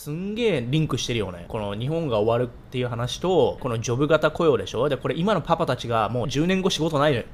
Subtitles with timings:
[0.00, 1.44] すんげえリンクしてるよね。
[1.46, 7.24] この日本が終わるっていう話と、このジョブ型雇用でしょで、これ今のパパたちがもう10年後仕事ないのよ。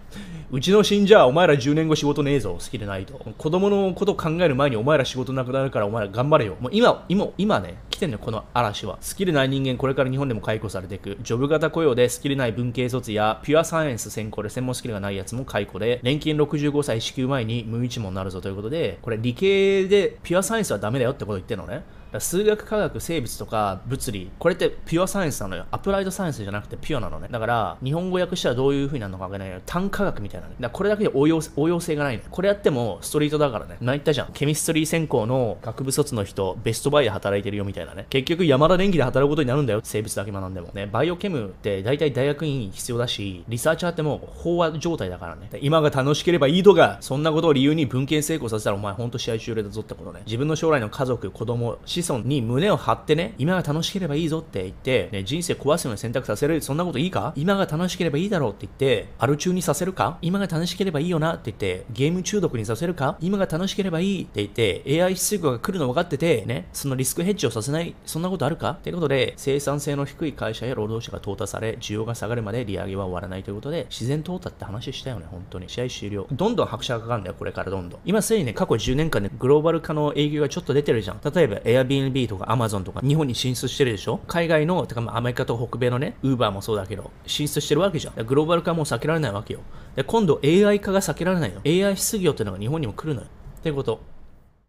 [0.51, 3.15] うちの信者はお前ら10年後仕事ねえぞ、好きでないと。
[3.39, 6.57] 子供のこと考える前にお前ら仕事なくなるからお前ら頑張れよ。
[6.59, 8.99] もう今、今、今ね、来てんのよ、この嵐は。
[9.01, 11.19] スキルない人間、これから日本でも解雇されていく。
[11.23, 21.85] ジョブ型雇用でスキルない文系卒や、ピュアサイエンス専攻で専門スキルがないやつも解雇で、年金65歳支給前に無一文になるぞということで、これ理系でピュアサイエンスはダメだよってこと言ってるのね。
[22.21, 25.67] 数学、科学、生物とか物理、これってピュアサイエンスなのよ。
[25.71, 27.29] アプライドサイエンスじゃなくてピュアなのね。
[27.31, 29.61] だから、日本語訳したらどういう風になるのかわからないよ。
[29.67, 30.55] 単科学みたいなね。
[30.61, 33.77] だこれだけで応用応用性がないの、これやってもストリートだからね。
[33.81, 34.29] 前言ったじゃん。
[34.33, 38.07] ケミストリー専攻の学部卒の人、ベストバイで働いてるよみたいなね。
[38.11, 39.81] 結局、山田電機で働くことになるんだよ。
[39.83, 40.69] 生物だけ学んでも。
[40.75, 45.49] ね、バイオケムって大体大学院必要だし、リサーチャーってもう飽和状態だからね。
[45.61, 50.23] 今が楽しければいいとか、そんなことを理由に文献成功させたらお前ほんと試合終了だぞってことね。
[50.27, 57.33] 自分の将来の家族、子供、子孫に胸を張ってね、今が楽しければいいぞって言って、ね、人生壊すように選択させる、そんなこといいか？
[57.37, 60.19] 今が楽しければいいだろうって言って、アル中にさせるか？
[60.23, 63.17] 今が楽しければいいよなって言って、ゲーム中毒にさせるか？
[63.21, 68.71] 今が楽しければいいって言って、AI 出力が来るの分かってて、ね、そのリスクヘッジをさせない、そんなことあるか？
[68.71, 75.69] っていうことで、生産性の低い会社や労働者が淘汰され、需要が下がるまで利上げは終わらないということで、自然淘汰って話したよね、本当に。
[75.69, 76.27] 試合終了。
[76.33, 78.01] どんどん拍車がかかるんだよ、これからどんどん。
[78.05, 81.21] 今すでにね、過去10年間でグローバル化の営業がちょっと出てるじゃん。
[81.35, 84.21] 例えば Airbnb とか Amazon とか日本に進出してるでしょ？
[84.27, 88.27] 海外の、てかまアメリカと北米のね、Uber もそうだけど、進出してるわけじゃん。
[88.27, 89.61] グローバル化も避けられないわけよ。
[89.95, 91.61] で今度 AI 化が避けられないよ。
[91.65, 93.27] AI 失業っていうのが日本にも来るのよ。
[93.59, 94.01] ってこと。